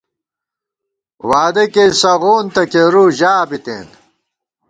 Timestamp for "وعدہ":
1.29-1.65